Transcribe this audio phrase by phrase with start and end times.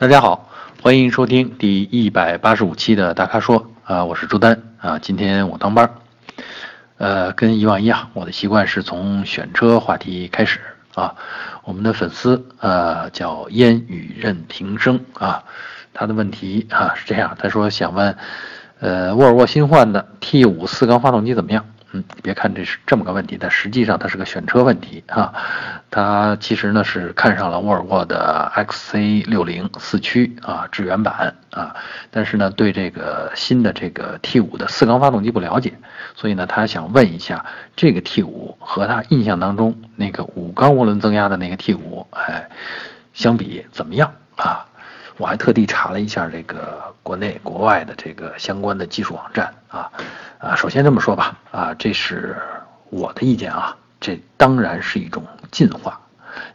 [0.00, 0.48] 大家好，
[0.80, 5.90] 欢迎收听第一百八十五期的大咖说啊，我是朱丹啊，今天我当班儿
[6.98, 10.60] 呃，跟以往一样，我的习惯是从选车话题开始
[10.94, 11.16] 啊。
[11.64, 15.42] 我们的粉丝呃叫烟雨任平生啊，
[15.92, 18.16] 他的问题啊是这样，他说想问，
[18.78, 21.66] 呃，沃尔沃新换的 T 五四缸发动机怎么样？
[21.92, 25.32] 嗯，别看这是这么个问题，但实际上它是个选车问题啊。
[25.90, 31.74] 他其实呢是看上了沃尔沃的 XC60 四驱啊致远版啊，
[32.10, 35.72] 但是呢对这个新的这个 T5 的四缸发动机不了解，
[36.14, 42.50] 所以呢他想问一下，这个 T5 和他印象当中那个五缸涡轮增压的那个 T5，哎，
[43.14, 44.66] 相比怎么样啊？
[45.18, 49.90] 我还特地查了一下这个国内国外的这个相关的技术网站啊。
[50.38, 52.36] 啊，首先这么说吧，啊，这是
[52.90, 56.00] 我的意见啊，这当然是一种进化。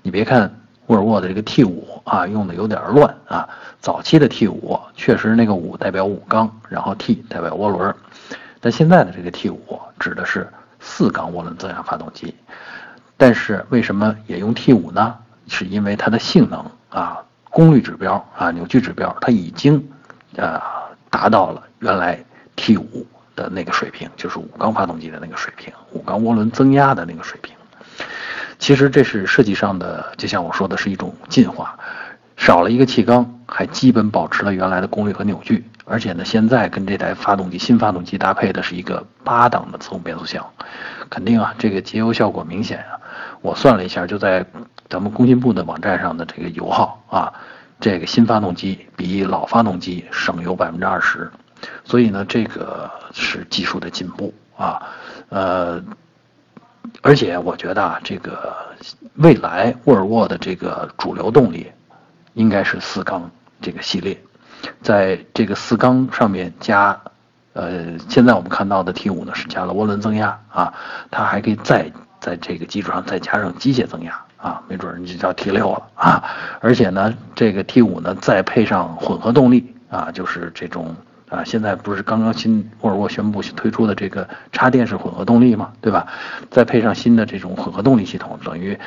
[0.01, 3.49] 你别看沃尔沃的这个 T 五啊，用的有点乱啊。
[3.81, 7.93] 早期的 T 五确实那个五代表五缸，然后 T 代表涡轮，
[8.61, 10.47] 但现在的这个 T 五指的是
[10.79, 12.33] 四缸涡轮增压发动机。
[13.17, 15.17] 但是为什么也用 T 五呢？
[15.49, 17.21] 是因为它的性能啊，
[17.53, 19.87] 功率指标啊，扭矩指标，它已经
[20.35, 20.61] 啊
[21.09, 22.19] 达到了原来
[22.57, 23.07] T 五。
[23.35, 27.55] 的那个水平就是五缸发动机的那个水平，五缸涡轮增压的那个水平。
[28.59, 31.75] 其实这是设计上的，就像我说的是一种进化，
[32.37, 35.67] 少了一个气缸，还基本保持了原来的功率和扭矩。
[35.85, 40.45] 而且呢，现在跟这台发动机新发动机搭配的是一个八档的自动变速箱，
[41.09, 42.99] 肯定啊，这个节油效果明显啊。
[43.41, 44.45] 我算了一下，就在
[44.89, 47.33] 咱们工信部的网站上的这个油耗啊，
[47.79, 51.29] 这个新发动机比老发动机省油百分之二十。
[51.83, 54.81] 所以呢，这个是技术的进步啊，
[55.29, 55.83] 呃，
[57.01, 58.55] 而且我觉得啊，这个
[59.15, 61.71] 未来沃尔沃的这个主流动力
[62.33, 63.29] 应该是四缸
[63.61, 64.17] 这个系列，
[64.81, 66.99] 在这个四缸上面加，
[67.53, 70.73] 呃，现在我们看到的 T 五呢是加了涡轮增压啊，
[71.11, 76.23] 它还可以再在这个基础上再加上机械增压啊，没准儿就叫 T 六了啊，
[76.61, 80.95] 而且呢，这个 T 五呢再配上混合动力啊，就是这种。
[81.29, 86.05] 啊，现在不是刚刚新沃尔沃宣布推出的这个插电式混合动力嘛，对吧？
[86.51, 88.77] 再配上新的这种混合动力系统，等于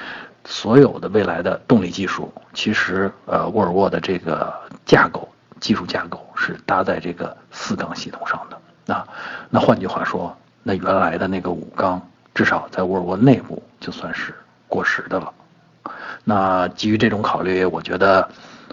[0.45, 4.55] 所有的未来的动力技术，其实呃，沃尔沃的这个
[4.85, 5.29] 架构
[5.61, 9.07] 技术架构是搭在这个四缸系统上的啊。
[9.51, 12.01] 那换句话说，那原来的那个五缸，
[12.35, 14.35] 至少在沃尔沃内部就算是
[14.69, 15.33] 过时的了。
[16.25, 18.29] 那基于这种考虑，我觉得。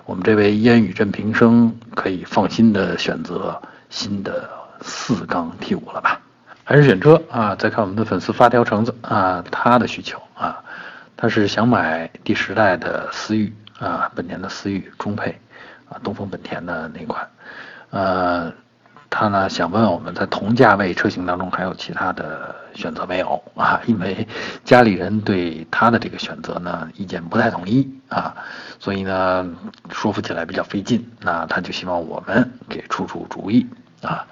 [0.05, 4.49] 我们这位烟雨镇平生可以放心的选择新的
[4.81, 6.19] 四缸 T 五了吧？
[6.65, 7.55] 还是选车啊？
[7.55, 10.61] 再看我们的粉丝发条橙子啊，他的需求啊，
[11.15, 15.39] 他是想买第十代的思域啊，本田的思域中配
[16.03, 17.27] 东风本田的那款，
[17.89, 18.53] 呃。
[19.15, 23.79] 他呢想问我们在同价位车型当中还有其他的选择没有啊？
[23.85, 24.27] 因为
[24.65, 28.35] 家里人对他的这个选择呢意见不太统一啊，
[28.79, 29.47] 所以呢
[29.91, 31.07] 说服起来比较费劲。
[31.21, 33.67] 那他就希望我们给出出主意
[34.01, 34.25] 啊。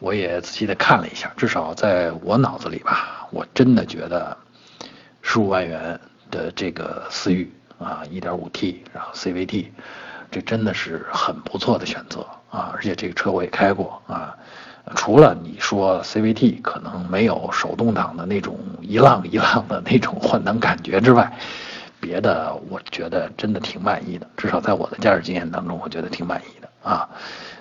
[0.00, 4.36] 我也仔细的看了一下，至少在我脑子里吧，我真的觉得
[5.22, 5.98] 十五万元
[6.30, 9.68] 的这个思域啊一点五 T，然后 CVT，
[10.30, 12.26] 这真的是很不错的选择。
[12.50, 14.36] 啊，而且这个车我也开过啊，
[14.96, 21.32] 除了你说 CVT 可能没有手动挡的那种一浪一浪的那种换挡感觉之外，
[22.00, 27.08] 别的我觉得真的挺满意的，至少在我的驾驶经验当中，我觉得挺满意的啊。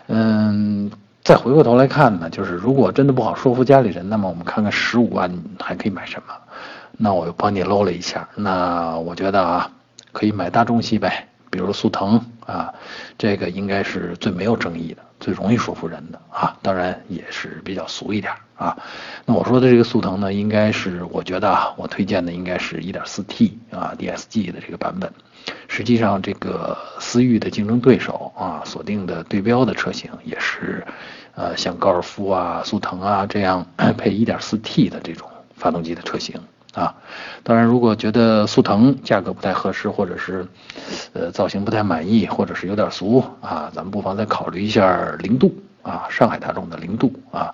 [0.08, 0.90] 嗯，
[1.24, 6.34] 再回过头来看呢，就是如果真的不好说服家里人，那么我们看看十五万还可以买什么？
[6.98, 9.70] 那我又帮你搂了一下，那我觉得啊，
[10.14, 11.28] 可以买大众系呗。
[11.52, 12.74] 比如速腾啊，
[13.18, 18.76] 这个应该是最没有争议的，最容易说服人的啊，当然也是比较俗一点啊。
[19.26, 25.14] 那我说的这个速腾呢，应该是我觉得啊，我推荐的应该是一点四 T 啊 DSG 的这个版本。
[25.68, 30.86] 实际上，这个思域的竞争对手啊，锁定的对标的车型也是，
[31.36, 33.66] 呃，像高尔夫啊、速腾啊这样
[33.98, 36.40] 配一点四 T 的这种发动机的车型。
[36.76, 36.94] 啊，
[37.42, 40.48] 当然，如果觉得速腾价格不太合适，或者是，
[41.14, 45.52] 呃，造型不太满意，或者是有点俗啊，咱们不妨再考虑一下零度
[45.82, 47.52] 啊，上海大众的零度啊，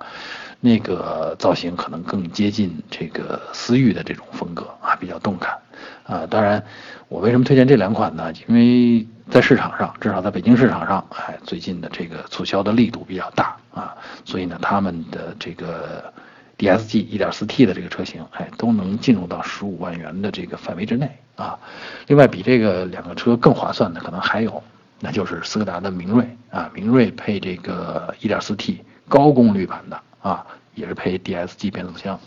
[0.59, 5.57] 那个造型可能更接近这个思域的这种风格啊，比较动感
[6.05, 6.27] 啊。
[6.29, 6.61] 当然，
[7.07, 8.33] 我为什么推荐这两款呢？
[8.49, 13.95] 因为在市场上，至少在北京市场上，哎，最近的这个促销的力度比较大啊，
[14.25, 16.13] 所以呢，他们的这个。
[16.57, 21.59] DSG 1.4T 的这个车型，哎，都能进入到十五万元的这个范围之内啊。
[22.07, 24.63] 另外，比这个两个车更划算的，可能还有
[24.99, 32.19] 那就是斯柯达的明锐啊，明锐配这个 1.4T 高功率版的啊，也是配 DSG 变速箱，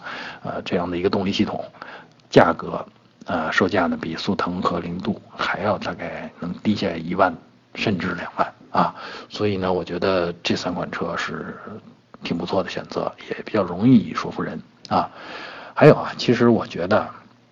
[0.42, 1.64] 呃，这样的一个动力系统，
[2.30, 2.86] 价格，
[3.24, 7.34] 呃，售价呢比速腾和零度还要大概能低下一万
[7.74, 8.94] 甚至两万啊，
[9.30, 11.56] 所以呢，我觉得这三款车是
[12.22, 15.10] 挺不错的选择，也比较容易说服人啊。
[15.74, 17.08] 还有啊，其实我觉得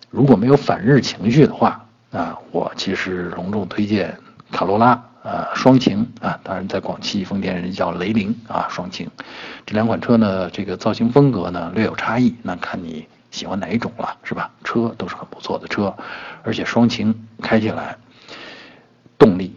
[0.09, 4.17] 如果没有反日情绪的话啊，我其实隆重推荐
[4.51, 5.03] 卡罗拉。
[5.23, 9.09] 啊，双擎啊，当然在广汽丰田人叫雷凌啊，双擎，
[9.65, 14.49] 这两款车呢，这个造型风格呢略有差异，那看你喜欢哪一种了，是吧？
[14.63, 15.93] 车都是很不错的车，
[16.43, 17.97] 而且双擎开起来，
[19.17, 19.53] 动力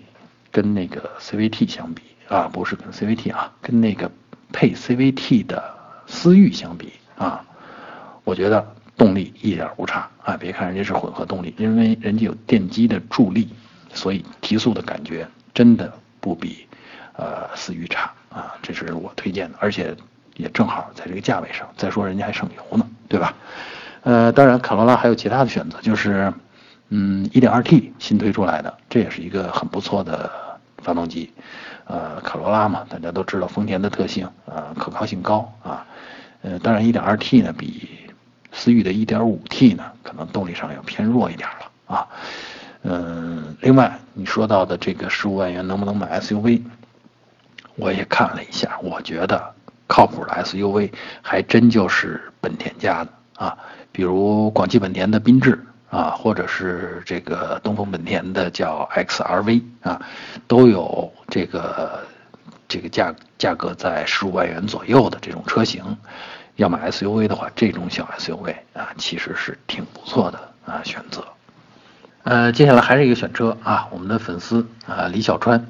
[0.51, 4.11] 跟那个 CVT 相比啊，不是跟 CVT 啊，跟那个
[4.53, 5.63] 配 CVT 的
[6.07, 7.45] 思域相比啊，
[8.25, 10.37] 我觉得动力一点不差啊。
[10.37, 13.49] 别看人家是混合动力，因为人家有电机的助力，
[13.93, 15.27] 所以提速的感觉。
[15.53, 16.67] 真的不比，
[17.15, 19.97] 呃，思域差啊，这是我推荐的，而且
[20.37, 21.69] 也正好在这个价位上。
[21.77, 23.35] 再说人家还省油呢，对吧？
[24.03, 26.33] 呃，当然卡罗拉还有其他的选择，就是，
[26.89, 30.31] 嗯，1.2T 新推出来的，这也是一个很不错的
[30.83, 31.33] 发动机。
[31.85, 35.87] 呃，卡罗拉嘛，大家都知道丰田的特性，呃，可靠性高啊。
[36.43, 37.89] 呃，当然 1.2T 呢比
[38.53, 42.07] 思域的 1.5T 呢，可能动力上要偏弱一点了啊。
[42.83, 46.63] 嗯，另外你说到的这个十五万元能不能买 SUV？
[47.77, 49.53] 我也看了一下，我觉得
[49.87, 50.93] 靠谱的 SUV
[51.23, 53.59] 还真就是本田家的啊，
[53.91, 60.01] 比如广汽本田的缤智啊，或者是这个东风本田的叫 XRV 啊，
[60.47, 62.07] 都有这个
[62.69, 65.85] 这个价价格在十五万元左右的这种车型。
[66.57, 71.25] 要买 SUV 的话，这种小 SUV 啊，其实是挺不错的啊选择。
[72.23, 75.65] 呃，接下来还是一个选车啊，我们的粉丝啊李小川，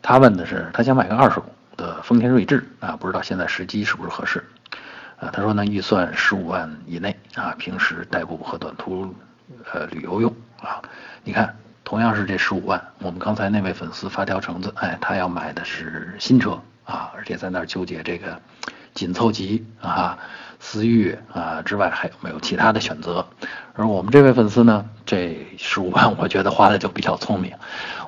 [0.00, 1.44] 他问的是他想买个二手
[1.76, 4.48] 的丰田锐志啊，不知道现在时机是不是合适
[5.20, 5.30] 啊？
[5.32, 9.14] 他说呢预算十五万以内啊，平时代步和短途
[9.72, 10.82] 呃旅游用啊。
[11.24, 11.54] 你看，
[11.84, 18.40] 同样是这十五万，我们刚才那位粉丝发条橙子，哎，他要买的是新车啊，而且在那儿纠结这个
[18.94, 20.18] 紧凑级啊。
[20.60, 23.24] 思域啊之外还有没有其他的选择？
[23.74, 27.54] 而我们这位粉丝呢，这十五万我觉得花的就比较聪明，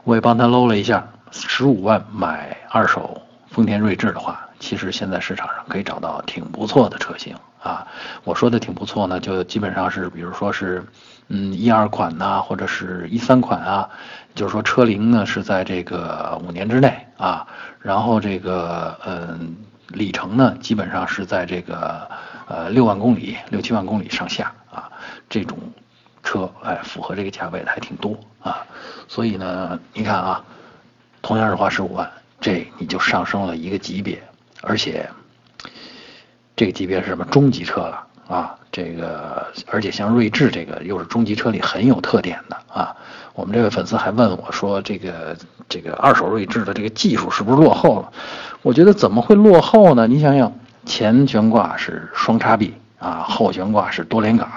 [0.02, 7.84] 我也帮他搂了一下，十五万买二手丰田锐志的话，其实现在市场上可以找到挺不错的车型啊。
[8.22, 10.86] 我说的挺不错呢，就基本上是比如说是
[11.26, 13.90] 嗯一二款呐，或者是一三款啊，
[14.36, 17.44] 就是说车龄呢是在这个五年之内啊，
[17.80, 19.56] 然后这个嗯
[19.88, 22.08] 里程呢基本上是在这个。
[22.52, 24.90] 呃，六万公里、六七万公里上下啊，
[25.28, 25.56] 这种
[26.24, 28.66] 车哎，符合这个价位的还挺多啊。
[29.06, 30.44] 所以呢，你看啊，
[31.22, 32.10] 同样是花十五万，
[32.40, 34.20] 这你就上升了一个级别，
[34.62, 35.08] 而且
[36.56, 38.54] 这个级别是什么中级车了啊？
[38.72, 42.94] 这个而且像锐志这个又是中级车里很有特点的啊。
[43.34, 45.36] 我们这位粉丝还问我说，这个
[45.68, 48.12] 这个二手锐志的这个技术是不是落后了？
[48.62, 50.06] 我觉得怎么会落后呢？
[50.06, 50.52] 你想想。
[50.86, 54.48] 前悬挂是双叉臂啊，后悬挂是多连杆，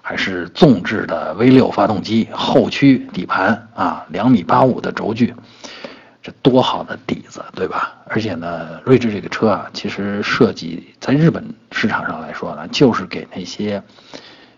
[0.00, 5.34] 还是纵置的 V 六发动机，后驱底盘啊，两米八五的轴距，
[6.42, 7.94] 多好的底子，对吧？
[8.06, 13.82] 而且呢，睿智这个车啊，其实设计在日本市场上来说呢，就是给那些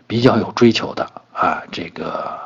[0.06, 2.38] 比较有追求的啊，这个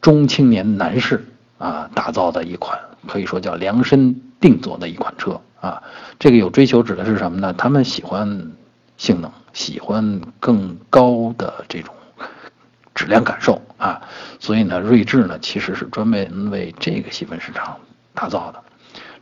[0.00, 1.24] 中青年男士
[1.58, 5.40] 啊打造的一款，可以说叫量身定做的一款车。
[5.60, 5.82] 啊，
[6.18, 7.52] 这个有追求指的是什么呢？
[7.52, 8.50] 他们喜欢
[8.96, 11.94] 性能，喜欢更高的这种
[12.94, 14.00] 质量感受啊，
[14.38, 17.76] 所以呢，锐志呢其实是专门为这个细分市场
[18.20, 18.62] 打造的。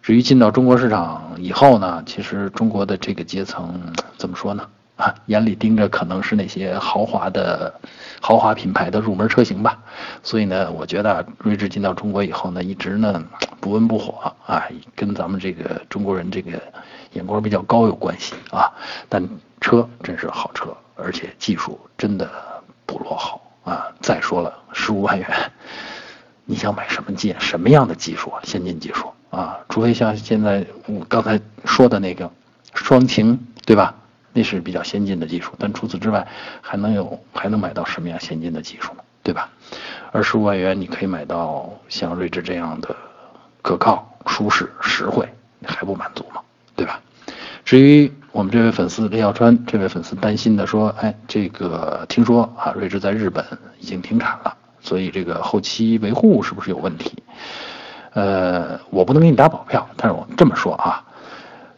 [0.02, 3.81] 至于进到中国市场以后呢，其实中国的这个阶层
[4.17, 4.67] 怎么说呢？
[4.97, 7.73] 啊，眼里盯着可能是那些豪华的
[8.21, 9.78] 豪华品牌的入门车型吧。
[10.25, 13.23] 所以呢，我觉得睿智进到中国以后呢，一直呢。
[13.61, 14.62] 不温不火啊，
[14.95, 16.62] 跟咱们这个中国人这个
[17.12, 18.73] 眼光比较高有关系啊。
[19.09, 19.28] 但
[19.61, 22.31] 车真是好车，而且技术真的
[22.87, 23.88] 不落后啊。
[24.00, 25.28] 再说了，十五万元，
[26.59, 28.41] 你想买什么技什么样的技术啊？
[28.43, 29.61] 先进技术啊？
[29.69, 32.29] 除非像现在我刚才说的那个
[32.75, 33.95] 双擎，对吧？
[34.33, 35.53] 那是比较先进的技术。
[35.57, 36.27] 但除此之外，
[36.61, 39.05] 还能有还能买到什么样先进的技术呢？
[39.23, 39.49] 对吧？
[40.11, 42.97] 而十五万元，你可以买到像睿智这样的。
[43.62, 45.29] 可靠、舒适、实惠，
[45.61, 46.41] 你还不满足吗？
[46.75, 46.99] 对吧？
[47.65, 53.47] 至于我们这位粉丝李小川，这位粉丝担心的说：“哎，这个听说啊，睿智在日本
[53.79, 54.57] 已经停产了，
[54.88, 57.12] 所以这个后期维护是不是有问题？”
[58.14, 61.04] 呃，我不能给你打保票，但是我这么说啊，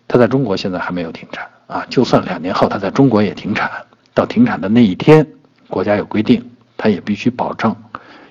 [0.07, 3.69] 它在中国现在还没有停产啊，就算两年后它在中国也停产，
[4.14, 5.26] 到停产的那一天，
[5.69, 7.75] 国家有规定，它也必须保证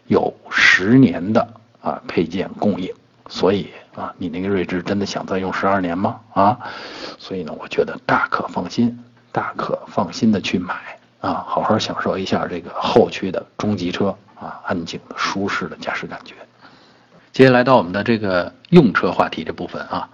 [0.07, 1.45] 有十年的
[1.81, 2.89] 啊配件供应。
[3.27, 6.19] 所以啊，你那个睿智真的想再用十二年吗？
[6.33, 6.57] 啊，
[7.19, 8.98] 所以呢，我觉得大可放心，
[9.31, 10.74] 大可放心的去买
[11.19, 16.36] 啊，好好享受一下这个后驱的中级车啊，安静、舒适的驾驶感觉。
[17.31, 20.10] 接下来到我们的这个用车话题这部分啊，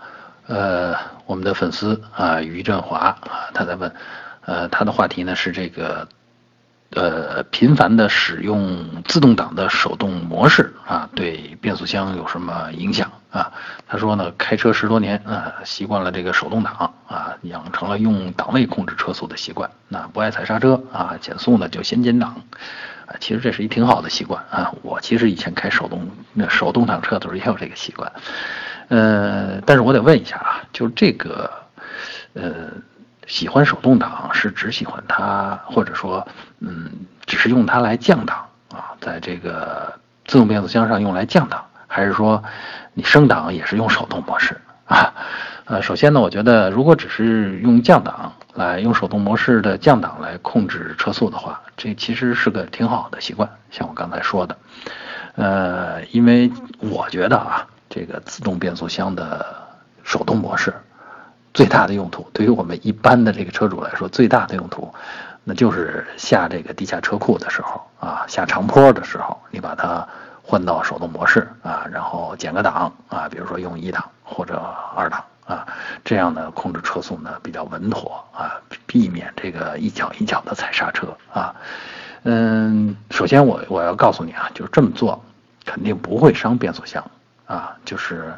[0.48, 3.20] 呃，我们的粉丝啊，于振华啊，
[3.54, 3.94] 他在问，
[4.46, 6.08] 呃，他的话题呢是这个。
[6.92, 13.52] 呃，频繁的使用自动挡的手动模式啊，对变速箱有什么影响啊？
[13.88, 22.44] 他说呢，开车十多年啊，习惯了这个手动挡啊，养成了用档位控制车速的习惯，那不爱踩刹车啊，减速呢就先减档，
[23.08, 24.74] 啊，其实这是一挺好的习惯啊。
[24.82, 28.12] 我其实以前开手动那手动挡车的时候也有这个习惯，
[28.90, 31.50] 呃，但是我得问一下啊，就这个，
[32.34, 32.70] 呃。
[33.28, 36.28] 喜欢手动挡是只喜欢它，或者说，
[36.60, 36.92] 嗯，
[37.26, 39.92] 只是用它来降档啊，在这个
[40.26, 42.44] 自动变速箱上用来降档，还是说
[42.94, 45.12] 你升档也是用手动模式啊？
[45.66, 53.48] 呃，首先呢，我觉得如果只是用降档来用手动模式的降档来控制车速的话，这其实是个挺好的习惯。
[53.70, 54.58] 像我刚才说的，
[55.36, 59.46] 呃，因为我觉得啊，这个自动变速箱的
[60.04, 60.74] 手动模式。
[61.54, 64.94] 最大的用途对于我们一般的这个车主来说，最大的用途，
[65.46, 70.06] 那就是下这个地下车库的时候啊，下长坡的时候，你把它
[70.44, 74.62] 换到手动模式啊，然后减个档啊，比如说用一档或者
[74.98, 75.68] 二档啊，
[76.04, 81.56] 这样呢控制车速呢比较稳妥啊，避免这个一脚一脚的踩刹车啊。
[82.24, 85.24] 嗯，首先我我要告诉你啊，就是这么做
[85.64, 87.04] 肯定不会伤变速箱
[87.46, 88.34] 啊，就是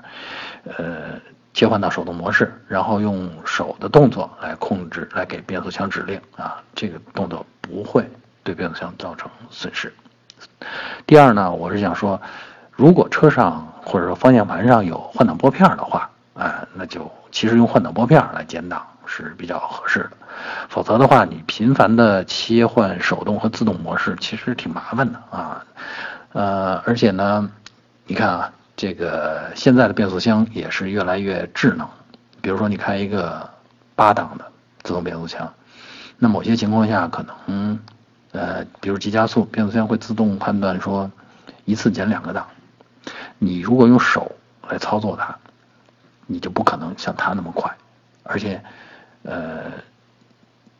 [0.63, 1.19] 呃。
[1.53, 8.07] 切换到手动模式，然后用手的动作来控制，来给变速箱指令啊，这个动作不会
[8.43, 9.91] 对变速箱造成损失。
[11.07, 12.21] 第二呢，我是想说，
[12.71, 16.07] 如果车上或者说方向盘上有换挡拨片的话，
[16.38, 20.12] 啊，那就其实用换挡拨片来减档是比较合适的。
[20.70, 25.65] 否则的话，你频繁的切换手动和自动模式，其实挺麻烦的啊。
[26.34, 27.50] 呃，而且呢，
[28.06, 28.51] 你看啊。
[28.79, 31.89] 这个现在的变速箱也是越来越智能，
[32.41, 33.50] 比如说你开一个
[33.96, 34.46] 八档的
[34.84, 35.51] 自动变速箱，
[36.20, 37.79] 那某些情况下可能，
[38.34, 41.10] 呃，比如急加速，变速箱会自动判断说
[41.65, 42.46] 一次减两个档，
[43.39, 44.32] 你如果用手
[44.70, 45.36] 来操作它，
[46.27, 47.75] 你就不可能像它那么快，
[48.24, 48.62] 而且，
[49.24, 49.72] 呃，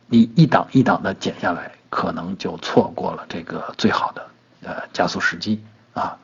[0.06, 4.26] 你一档一档的减下来，可能就错过了这个最好的
[4.62, 5.60] 呃加速时机
[5.94, 6.16] 啊。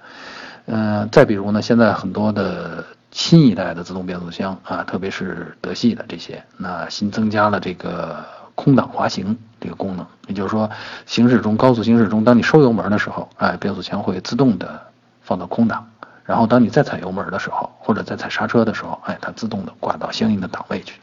[0.66, 10.71] 嗯，再比如呢，现在很多的新一代的自动变速箱啊，特别是德系的这些，那新增加了这个空档滑行这个功能，也就是说，
[11.07, 14.81] 行驶中高速行驶中，当你收油门的时候，哎，变速箱会自动的
[15.21, 15.90] 放到空档，
[16.25, 21.00] 然后当你再踩油门的时候，或者再踩刹车的时候，哎，它自动的挂到相应的档位去。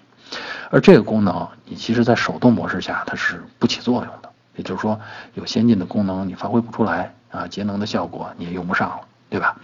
[0.70, 5.00] 而这个功能，你其实在手动模式下它是不起作用的，也就是说，
[5.36, 9.02] 有先进的功能你发挥不出来啊，节能的效果你也用不上了。
[9.30, 9.56] 对吧？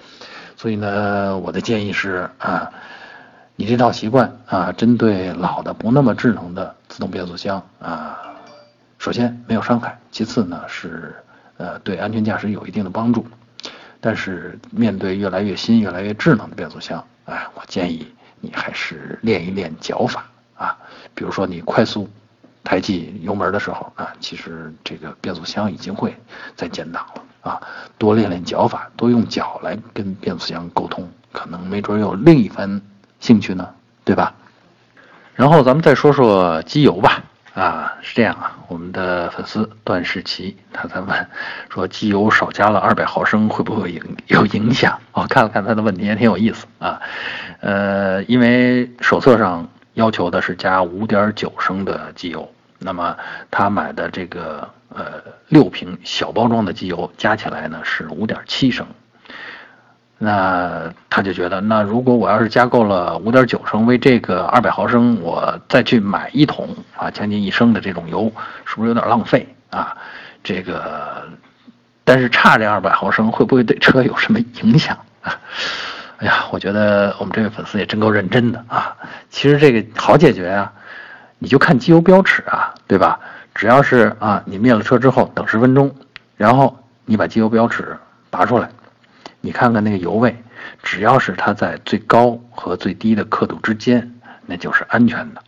[0.56, 2.72] 所以呢，我的建议是啊，
[3.58, 8.18] 你这套习惯啊，针对老的不那么智能的自动变速箱啊，
[8.98, 11.14] 首先没有伤害，其次呢是
[11.58, 13.28] 呃对安全驾驶有一定的帮助。
[14.00, 18.08] 但是面对越来越新、越来越智能的变速箱，哎，我建议
[18.40, 20.26] 你还是练一练脚法
[20.56, 20.78] 啊，
[21.14, 22.10] 比如说你快速
[22.64, 26.16] 抬起油门的时候啊，其实这个变速箱已经会
[26.56, 27.24] 在减档了。
[27.42, 27.62] 啊，
[27.98, 32.82] 多练练脚法，多用脚来跟变速箱沟通，可能没准有另一番
[33.22, 33.70] 兴趣呢，
[34.04, 34.36] 对吧？
[35.34, 37.24] 然后咱们再说说机油吧。
[37.60, 41.28] 啊，是这样啊，我们的粉丝段世奇他在问，
[41.70, 45.00] 说机油少加了二百毫升会不会影有影响？
[45.12, 47.02] 我看了看他的问题也挺有意思啊。
[47.62, 53.18] 呃，因为手册上要求的是加五点九升的机油，那么
[53.50, 54.70] 他买的这个。
[54.90, 58.88] 呃，六瓶小包装的机油加起来呢是五点七升，
[60.18, 68.32] 那他就觉得，那如果我要是加够了五点九升，为这个二百毫升，我再去买一桶啊，将近一升的这种油，
[68.66, 69.96] 是不是有点浪费啊？
[70.44, 71.24] 这个，
[72.04, 75.38] 但是差这二百毫升会不会对车有什么影响啊？
[76.18, 78.96] 哎呀，我觉得我们这位粉丝也真够认真的啊。
[79.30, 80.74] 其实这个好解决啊，
[81.38, 83.20] 你就看机油标尺啊，对吧？
[83.54, 85.94] 只要是啊，你灭了车之后等十分钟，
[86.36, 87.98] 然后你把机油标尺
[88.30, 88.70] 拔出来，
[89.48, 90.36] 你看看那个油位，
[90.84, 94.14] 只要是它在最高和最低的刻度之间，
[94.46, 95.42] 那就是安全的。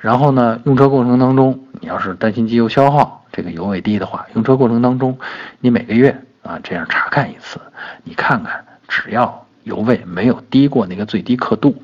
[0.00, 5.18] 然后呢，用车过程当中，你要是担心机油消耗，这个油位低的话，用车过程当中，
[5.60, 7.60] 你每个月啊这样查看一次，
[8.02, 11.82] 你看看，只要油位没有低过那个最低刻度，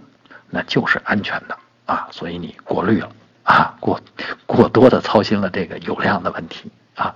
[0.48, 2.08] 那就是安全的啊。
[2.10, 3.10] 所以你过滤了
[3.42, 4.00] 啊，过
[4.46, 7.14] 过多的操心了这个油量的问题啊。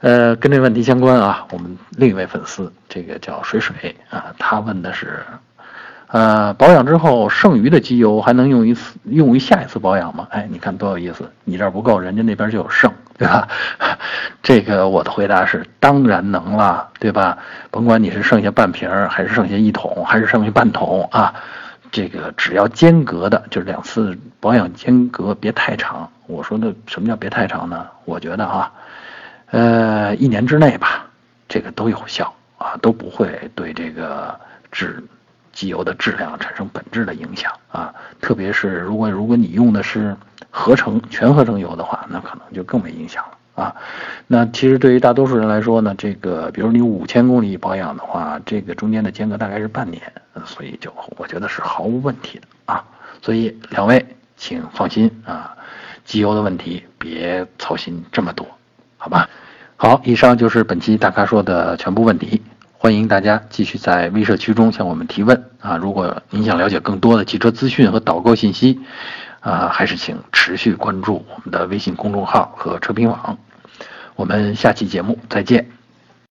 [0.00, 5.24] 呃，跟这问题相关啊，我们另一位粉丝，这个叫水水啊，他问的是，
[6.08, 10.28] 呃，保养之后剩余的机油还能用一次，用于下一次保养吗？
[10.30, 13.48] 哎，你看多有意思，你这儿不够，人家那边就有剩，对吧？
[14.42, 17.38] 这个我的回答是，当然能了，对吧？
[17.70, 21.34] 甭管你是剩下半瓶儿，还是剩下一桶，还是剩下半桶啊，
[21.90, 26.08] 这个只要间隔的，就是两次保养间隔别太长。
[26.26, 27.86] 我说的什么叫别太长呢？
[28.04, 28.70] 我觉得啊。
[29.50, 31.06] 呃，一年之内吧，
[31.48, 34.38] 这个都有效啊，都不会对这个
[34.72, 35.02] 质
[35.52, 37.94] 机油的质量产生本质的影响啊。
[38.20, 40.16] 特别是如果如果你用的是
[40.50, 43.76] 合成全合成油的话，那可能就更没影响了啊。
[44.26, 50.02] 那其实对于大多数人来说呢，这个比如你五千公里保养的话，这个中间的间隔大概是半年，
[50.44, 52.84] 所以就我觉得是毫无问题的啊。
[53.22, 54.04] 所以两位
[54.36, 55.56] 请放心啊，
[56.04, 58.46] 机油的问题别操心这么多。
[58.98, 59.28] 好吧，
[59.76, 62.42] 好，以上就是本期大咖说的全部问题。
[62.78, 65.76] 欢迎大家继续在微社区中向我们提问啊！
[65.76, 68.80] 如果您想了解更多的汽车资讯和导购信息，
[69.40, 73.38] 啊，还是请持续关注我们的微信公众号和车评网。
[74.14, 75.75] 我们下期节目再见。